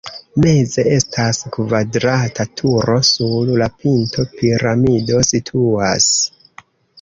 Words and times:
Meze 0.43 0.83
estas 0.93 1.41
kvadrata 1.57 2.45
turo, 2.61 2.95
sur 3.11 3.51
la 3.63 3.69
pinto 3.85 4.27
piramido 4.41 5.21
situas. 5.31 6.11